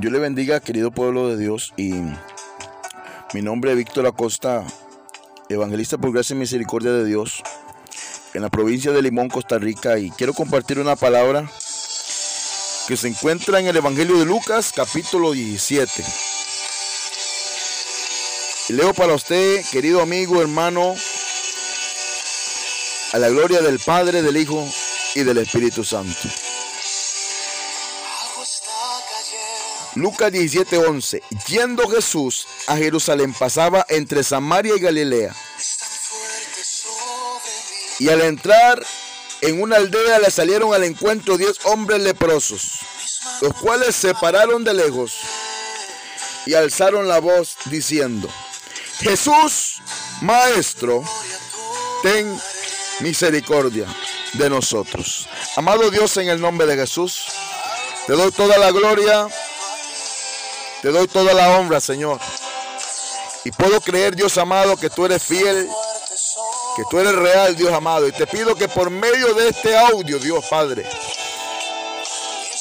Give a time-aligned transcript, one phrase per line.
[0.00, 1.92] Dios le bendiga, querido pueblo de Dios, y
[3.34, 4.64] mi nombre es Víctor Acosta,
[5.50, 7.42] evangelista por gracia y misericordia de Dios,
[8.32, 11.50] en la provincia de Limón, Costa Rica, y quiero compartir una palabra
[12.88, 16.02] que se encuentra en el Evangelio de Lucas, capítulo 17.
[18.70, 20.94] Y leo para usted, querido amigo, hermano,
[23.12, 24.66] a la gloria del Padre, del Hijo
[25.14, 26.26] y del Espíritu Santo.
[30.00, 31.22] Lucas 17:11.
[31.46, 35.34] Yendo Jesús a Jerusalén pasaba entre Samaria y Galilea.
[37.98, 38.82] Y al entrar
[39.42, 42.78] en una aldea le salieron al encuentro diez hombres leprosos,
[43.42, 45.12] los cuales se pararon de lejos
[46.46, 48.28] y alzaron la voz diciendo,
[49.00, 49.82] Jesús,
[50.22, 51.04] Maestro,
[52.02, 52.40] ten
[53.00, 53.86] misericordia
[54.32, 55.28] de nosotros.
[55.56, 57.24] Amado Dios, en el nombre de Jesús,
[58.06, 59.28] te doy toda la gloria
[60.82, 62.18] te doy toda la honra, Señor.
[63.44, 65.68] Y puedo creer, Dios amado, que tú eres fiel,
[66.76, 68.06] que tú eres real, Dios amado.
[68.08, 70.88] Y te pido que por medio de este audio, Dios Padre,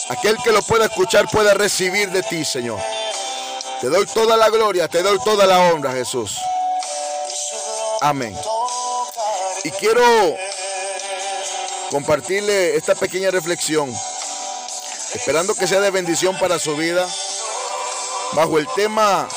[0.10, 2.80] aquel que lo pueda escuchar pueda recibir de ti, Señor.
[3.82, 6.38] Te doy toda la gloria, te doy toda la honra, Jesús.
[8.02, 8.38] Amén.
[9.64, 10.04] Y quiero
[11.90, 13.94] compartirle esta pequeña reflexión,
[15.14, 17.08] esperando que sea de bendición para su vida
[18.34, 19.28] bajo el tema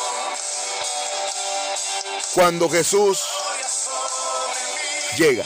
[2.34, 3.20] cuando Jesús
[5.16, 5.44] llega.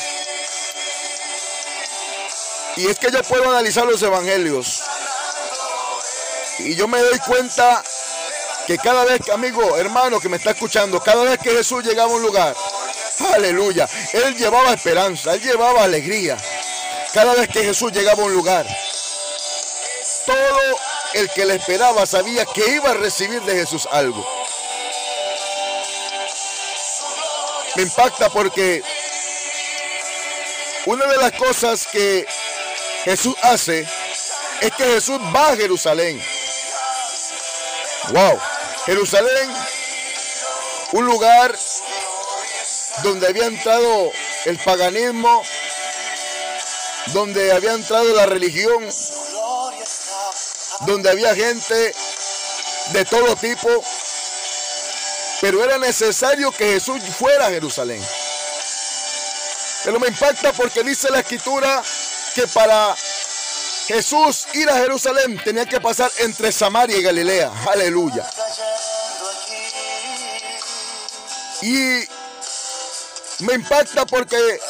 [2.77, 4.83] Y es que yo puedo analizar los evangelios
[6.59, 7.83] y yo me doy cuenta
[8.67, 12.13] que cada vez que, amigo, hermano que me está escuchando, cada vez que Jesús llegaba
[12.13, 12.57] a un lugar,
[13.35, 16.37] aleluya, Él llevaba esperanza, Él llevaba alegría.
[17.13, 18.67] Cada vez que Jesús llegaba a un lugar,
[21.17, 24.27] el que le esperaba sabía que iba a recibir de Jesús algo.
[27.75, 28.83] Me impacta porque
[30.87, 32.27] una de las cosas que
[33.05, 33.87] Jesús hace
[34.61, 36.23] es que Jesús va a Jerusalén.
[38.11, 38.39] Wow,
[38.87, 39.51] Jerusalén,
[40.93, 41.57] un lugar
[43.03, 44.13] donde había entrado
[44.45, 45.43] el paganismo,
[47.07, 48.89] donde había entrado la religión,
[50.81, 51.95] donde había gente
[52.93, 53.69] de todo tipo,
[55.41, 58.03] pero era necesario que Jesús fuera a Jerusalén.
[59.85, 61.83] Pero me impacta porque dice la escritura
[62.35, 62.95] que para
[63.87, 67.53] Jesús ir a Jerusalén tenía que pasar entre Samaria y Galilea.
[67.73, 68.29] Aleluya.
[71.63, 72.07] Y
[73.41, 74.61] me impacta porque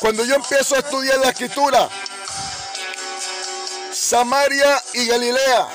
[0.00, 1.88] cuando yo empiezo a estudiar la escritura,
[4.04, 5.66] Samaria y Galilea.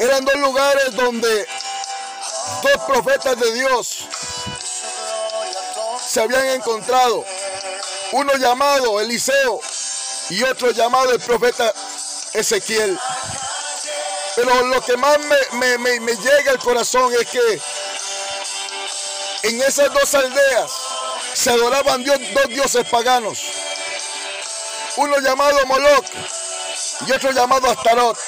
[0.00, 1.46] Eran dos lugares donde
[2.62, 3.98] dos profetas de Dios
[6.04, 7.24] se habían encontrado.
[8.10, 9.60] Uno llamado Eliseo
[10.30, 11.72] y otro llamado el profeta
[12.32, 12.98] Ezequiel.
[14.34, 15.16] Pero lo que más
[15.52, 17.62] me, me llega al corazón es que
[19.44, 20.72] en esas dos aldeas
[21.34, 23.38] se adoraban Dios, dos dioses paganos
[24.96, 26.06] uno llamado Moloch
[27.06, 28.18] y otro llamado Astarot.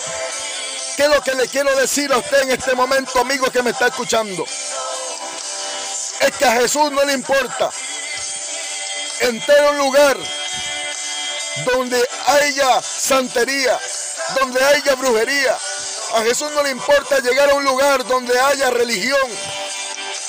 [0.97, 3.71] ¿Qué es lo que le quiero decir a usted en este momento, amigo que me
[3.71, 4.45] está escuchando?
[6.21, 7.71] Es que a Jesús no le importa
[9.21, 10.17] entrar a un lugar
[11.67, 13.79] donde haya santería,
[14.41, 15.57] donde haya brujería.
[16.15, 19.31] A Jesús no le importa llegar a un lugar donde haya religión.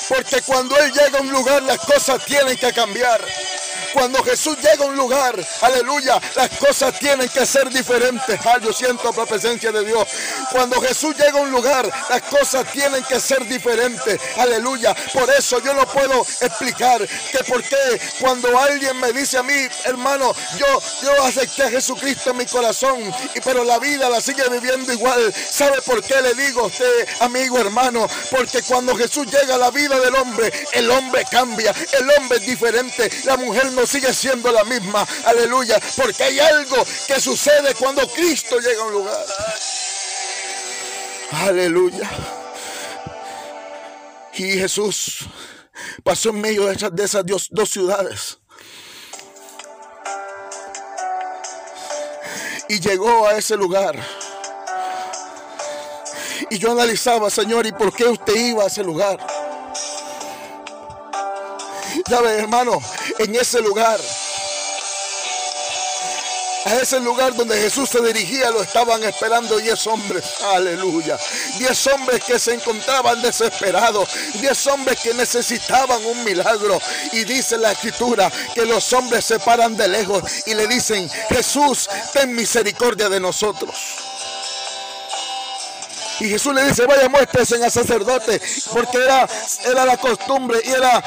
[0.09, 3.23] Porque cuando Él llega a un lugar las cosas tienen que cambiar.
[3.95, 8.37] Cuando Jesús llega a un lugar, aleluya, las cosas tienen que ser diferentes.
[8.45, 10.05] Ah, yo siento la presencia de Dios.
[10.51, 14.19] Cuando Jesús llega a un lugar, las cosas tienen que ser diferentes.
[14.37, 14.95] Aleluya.
[15.13, 19.67] Por eso yo no puedo explicar que por qué cuando alguien me dice a mí,
[19.83, 24.47] hermano, yo, yo acepté a Jesucristo en mi corazón, y, pero la vida la sigue
[24.49, 25.33] viviendo igual.
[25.33, 28.07] ¿Sabe por qué le digo a usted, amigo, hermano?
[28.31, 32.45] Porque cuando Jesús llega a la vida del hombre, el hombre cambia, el hombre es
[32.45, 35.05] diferente, la mujer no sigue siendo la misma.
[35.25, 35.79] Aleluya.
[35.95, 39.25] Porque hay algo que sucede cuando Cristo llega a un lugar.
[41.31, 42.09] Aleluya.
[44.33, 45.25] Y Jesús
[46.03, 48.37] pasó en medio de esas, dos ciudades.
[52.67, 53.95] Y llegó a ese lugar.
[56.49, 59.25] Y yo analizaba, Señor, ¿y por qué usted iba a ese lugar?
[62.07, 62.79] ¿Sabe, hermano?
[63.19, 63.99] En ese lugar
[66.65, 70.25] A ese lugar donde Jesús se dirigía lo estaban esperando diez hombres.
[70.41, 71.15] Aleluya.
[71.59, 74.09] Diez hombres que se encontraban desesperados.
[74.41, 76.81] Diez hombres que necesitaban un milagro.
[77.11, 81.87] Y dice la escritura que los hombres se paran de lejos y le dicen, Jesús,
[82.13, 84.04] ten misericordia de nosotros.
[86.19, 88.41] Y Jesús le dice, vaya muéstrese al sacerdote,
[88.71, 89.27] porque era,
[89.65, 91.03] era la costumbre y era,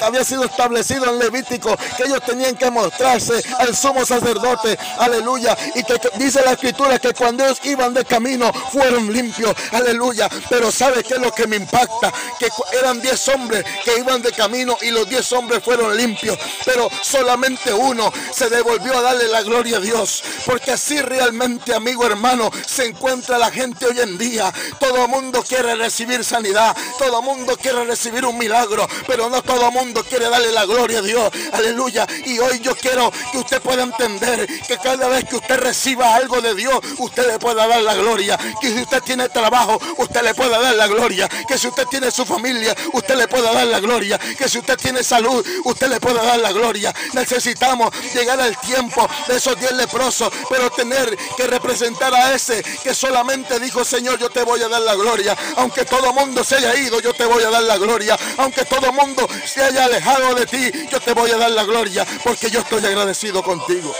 [0.00, 5.56] había, sido establecido en Levítico que ellos tenían que mostrarse al sumo sacerdote, aleluya.
[5.74, 10.28] Y que, dice la escritura que cuando ellos iban de camino fueron limpios, aleluya.
[10.48, 12.12] Pero ¿sabe qué es lo que me impacta?
[12.38, 16.88] Que eran diez hombres que iban de camino y los diez hombres fueron limpios, pero
[17.02, 22.50] solamente uno se devolvió a darle la gloria a Dios, porque así realmente, amigo hermano,
[22.66, 24.47] se encuentra la gente hoy en día
[24.78, 26.76] todo el mundo quiere recibir sanidad.
[26.98, 28.86] Todo mundo quiere recibir un milagro.
[29.06, 31.30] Pero no todo mundo quiere darle la gloria a Dios.
[31.52, 32.06] Aleluya.
[32.26, 36.40] Y hoy yo quiero que usted pueda entender que cada vez que usted reciba algo
[36.40, 38.38] de Dios, usted le pueda dar la gloria.
[38.60, 41.28] Que si usted tiene trabajo, usted le pueda dar la gloria.
[41.46, 44.18] Que si usted tiene su familia, usted le pueda dar la gloria.
[44.18, 46.94] Que si usted tiene salud, usted le pueda dar la gloria.
[47.12, 52.94] Necesitamos llegar al tiempo de esos diez leprosos, pero tener que representar a ese que
[52.94, 55.36] solamente dijo, Señor, yo te voy a dar la gloria.
[55.56, 58.16] Aunque todo mundo se haya ido, yo te voy a dar la gloria.
[58.38, 62.06] Aunque todo mundo se haya alejado de ti, yo te voy a dar la gloria.
[62.24, 63.94] Porque yo estoy agradecido contigo.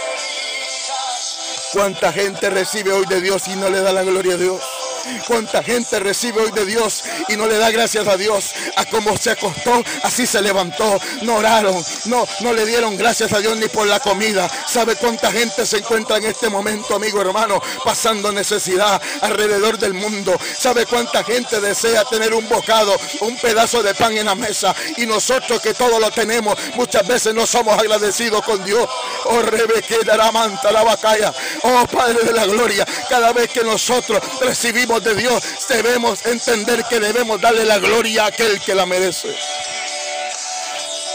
[1.73, 4.78] ¿Cuánta gente recibe hoy de Dios y no le da la gloria a Dios?
[5.27, 8.53] Cuánta gente recibe hoy de Dios y no le da gracias a Dios.
[8.75, 10.99] A como se acostó, así se levantó.
[11.21, 14.49] No oraron, no, no le dieron gracias a Dios ni por la comida.
[14.67, 20.37] ¿Sabe cuánta gente se encuentra en este momento, amigo hermano, pasando necesidad alrededor del mundo?
[20.57, 24.75] ¿Sabe cuánta gente desea tener un bocado, un pedazo de pan en la mesa?
[24.97, 28.87] Y nosotros que todo lo tenemos, muchas veces no somos agradecidos con Dios.
[29.25, 31.33] Oh, Rebeque, la manta, la bacaya.
[31.63, 36.99] Oh, Padre de la gloria, cada vez que nosotros recibimos de Dios, debemos entender que
[36.99, 39.35] debemos darle la gloria a aquel que la merece.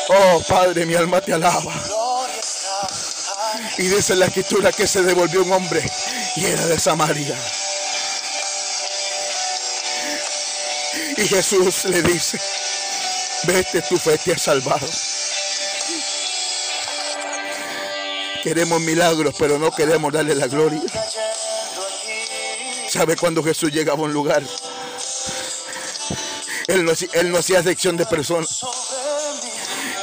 [0.09, 1.75] Oh Padre, mi alma te alaba.
[3.77, 5.83] Y dice la escritura que se devolvió un hombre
[6.37, 7.37] y era de Samaria.
[11.17, 12.39] Y Jesús le dice,
[13.45, 14.87] vete, tu fe te ha salvado.
[18.45, 20.83] Queremos milagros, pero no queremos darle la gloria.
[22.95, 24.41] ¿Sabe cuando Jesús llegaba a un lugar?
[26.69, 28.61] Él no, hacía sección de personas.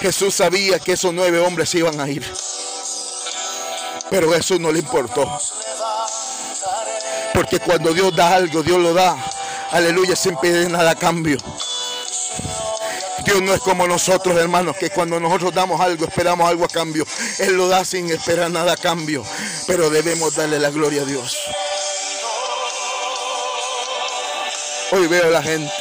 [0.01, 2.29] Jesús sabía que esos nueve hombres iban a ir.
[4.09, 5.25] Pero Jesús no le importó.
[7.33, 9.15] Porque cuando Dios da algo, Dios lo da.
[9.71, 11.37] Aleluya, sin pedir nada a cambio.
[13.23, 17.05] Dios no es como nosotros, hermanos, que cuando nosotros damos algo, esperamos algo a cambio.
[17.39, 19.23] Él lo da sin esperar nada a cambio.
[19.65, 21.37] Pero debemos darle la gloria a Dios.
[24.91, 25.71] Hoy veo a la gente.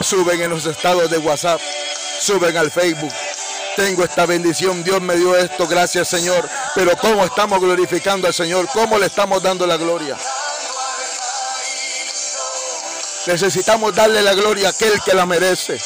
[0.00, 1.60] Suben en los estados de WhatsApp.
[2.20, 3.12] Suben al Facebook.
[3.74, 4.84] Tengo esta bendición.
[4.84, 5.66] Dios me dio esto.
[5.66, 6.48] Gracias Señor.
[6.76, 8.68] Pero ¿cómo estamos glorificando al Señor?
[8.72, 10.16] ¿Cómo le estamos dando la gloria?
[13.26, 15.78] Necesitamos darle la gloria a aquel que la merece.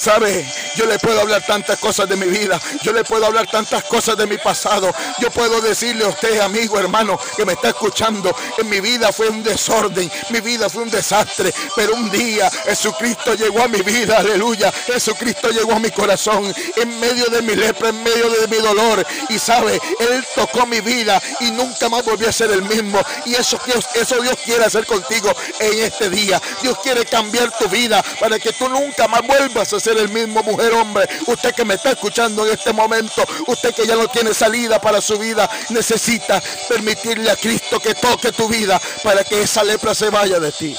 [0.00, 0.46] ¿Sabe?
[0.76, 2.60] Yo le puedo hablar tantas cosas de mi vida.
[2.82, 4.92] Yo le puedo hablar tantas cosas de mi pasado.
[5.18, 9.28] Yo puedo decirle a usted, amigo, hermano, que me está escuchando, que mi vida fue
[9.28, 11.52] un desorden, mi vida fue un desastre.
[11.74, 14.72] Pero un día Jesucristo llegó a mi vida, aleluya.
[14.72, 19.06] Jesucristo llegó a mi corazón en medio de mi lepra, en medio de mi dolor.
[19.28, 23.00] Y sabe, Él tocó mi vida y nunca más volvió a ser el mismo.
[23.24, 23.58] Y eso,
[23.94, 26.40] eso Dios quiere hacer contigo en este día.
[26.62, 30.42] Dios quiere cambiar tu vida para que tú nunca más vuelvas a ser el mismo
[30.42, 31.08] mujer, hombre.
[31.26, 35.00] Usted que me está escuchando en este momento, usted que ya no tiene salida para
[35.00, 40.10] su vida, necesita permitirle a Cristo que toque tu vida para que esa lepra se
[40.10, 40.76] vaya de ti.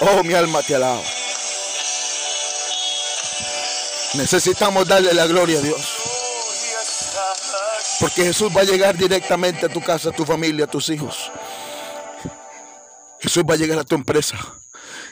[0.00, 1.02] Oh, mi alma te alaba.
[4.14, 5.80] Necesitamos darle la gloria a Dios.
[8.00, 11.30] Porque Jesús va a llegar directamente a tu casa, a tu familia, a tus hijos.
[13.20, 14.36] Jesús va a llegar a tu empresa.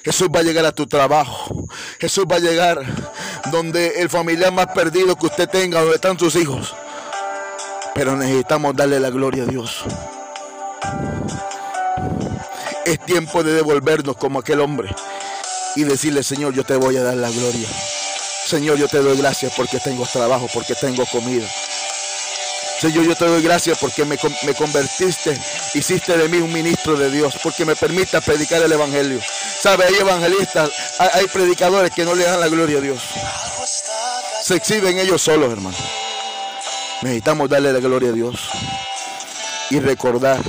[0.09, 1.69] Jesús va a llegar a tu trabajo.
[2.01, 2.81] Jesús va a llegar
[3.53, 6.75] donde el familiar más perdido que usted tenga, donde están sus hijos.
[7.95, 9.85] Pero necesitamos darle la gloria a Dios.
[12.87, 14.89] Es tiempo de devolvernos como aquel hombre
[15.77, 17.69] y decirle, Señor, yo te voy a dar la gloria.
[18.47, 21.47] Señor, yo te doy gracias porque tengo trabajo, porque tengo comida.
[22.81, 25.39] Señor, yo te doy gracias porque me, me, convertiste,
[25.75, 29.21] hiciste de mí un ministro de Dios, porque me permita predicar el Evangelio.
[29.61, 29.85] ¿Sabe?
[29.87, 33.03] Hay evangelistas, hay, predicadores que no le dan la gloria a Dios.
[34.43, 35.77] Se exhiben ellos solos, hermano.
[37.03, 38.37] Necesitamos darle la gloria a Dios
[39.71, 40.41] y recordar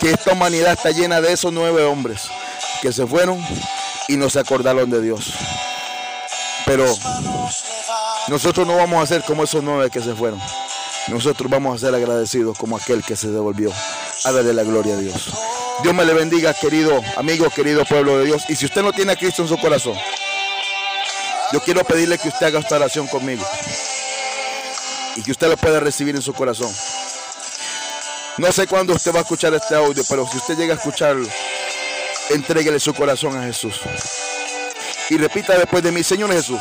[0.00, 2.28] que esta humanidad está llena de esos nueve hombres
[2.80, 3.44] que se fueron
[4.08, 5.32] y no se acordaron de Dios.
[6.64, 6.84] Pero
[8.28, 10.40] nosotros no vamos a ser como esos nueve que se fueron.
[11.08, 13.70] Nosotros vamos a ser agradecidos como aquel que se devolvió
[14.24, 15.32] a darle la gloria a Dios.
[15.82, 18.44] Dios me le bendiga, querido amigo, querido pueblo de Dios.
[18.48, 19.96] Y si usted no tiene a Cristo en su corazón,
[21.52, 23.44] yo quiero pedirle que usted haga esta oración conmigo.
[25.16, 26.74] Y que usted lo pueda recibir en su corazón.
[28.38, 31.28] No sé cuándo usted va a escuchar este audio, pero si usted llega a escucharlo,
[32.30, 33.80] entréguele su corazón a Jesús.
[35.08, 36.60] Y repita después de mí, Señor Jesús,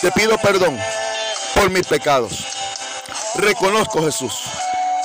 [0.00, 0.78] te pido perdón
[1.54, 2.46] por mis pecados.
[3.36, 4.32] Reconozco, Jesús,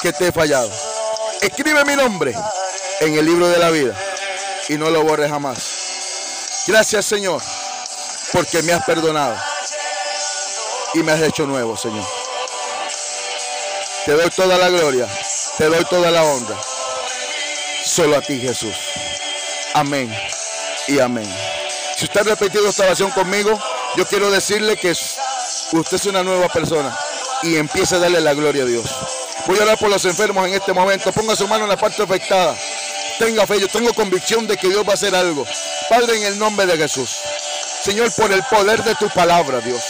[0.02, 0.72] que te he fallado.
[1.44, 2.34] Escribe mi nombre
[3.02, 3.94] en el libro de la vida
[4.70, 6.64] y no lo borres jamás.
[6.66, 7.42] Gracias, Señor,
[8.32, 9.36] porque me has perdonado
[10.94, 12.06] y me has hecho nuevo, Señor.
[14.06, 15.06] Te doy toda la gloria,
[15.58, 16.58] te doy toda la honra.
[17.84, 18.76] Solo a ti, Jesús.
[19.74, 20.16] Amén
[20.88, 21.30] y amén.
[21.98, 23.62] Si usted ha repetido esta oración conmigo,
[23.98, 26.98] yo quiero decirle que usted es una nueva persona
[27.42, 28.86] y empiece a darle la gloria a Dios.
[29.46, 31.12] Voy a orar por los enfermos en este momento.
[31.12, 32.56] Ponga su mano en la parte afectada.
[33.20, 35.46] Tenga fe, yo tengo convicción de que Dios va a hacer algo.
[35.90, 37.20] Padre, en el nombre de Jesús.
[37.84, 39.82] Señor, por el poder de tu palabra, Dios.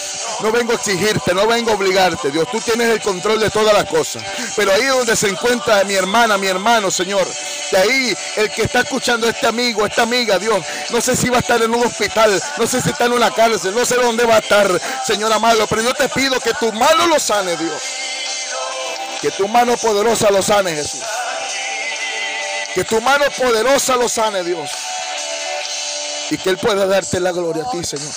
[0.41, 2.47] No vengo a exigirte, no vengo a obligarte, Dios.
[2.51, 4.23] Tú tienes el control de todas las cosas.
[4.55, 7.27] Pero ahí donde se encuentra mi hermana, mi hermano, Señor.
[7.71, 10.65] De ahí el que está escuchando este amigo, esta amiga, Dios.
[10.89, 13.29] No sé si va a estar en un hospital, no sé si está en una
[13.29, 15.67] cárcel, no sé dónde va a estar, Señor amado.
[15.67, 17.81] Pero yo te pido que tu mano lo sane, Dios.
[19.23, 20.99] Que tu mano poderosa lo sane, Jesús.
[22.75, 24.69] Que tu mano poderosa lo sane, Dios.
[26.29, 28.11] Y que Él pueda darte la gloria a ti, Señor.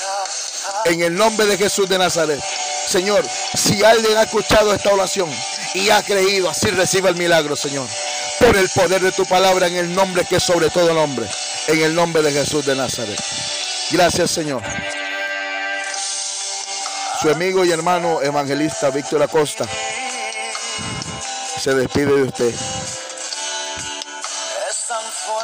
[0.85, 2.41] En el nombre de Jesús de Nazaret.
[2.89, 5.31] Señor, si alguien ha escuchado esta oración
[5.75, 7.87] y ha creído, así reciba el milagro, Señor.
[8.41, 11.25] Por el poder de tu palabra, en el nombre que es sobre todo nombre.
[11.69, 13.23] En el nombre de Jesús de Nazaret.
[13.93, 14.61] Gracias, Señor.
[17.23, 19.69] Su amigo y hermano evangelista Víctor Acosta
[21.67, 22.55] se despide de usted.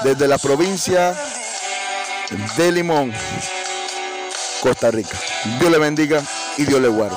[0.05, 1.17] Desde la provincia
[2.57, 3.13] de Limón,
[4.63, 5.19] Costa Rica.
[5.59, 6.23] Dios le bendiga
[6.59, 7.17] y Dios le guarde.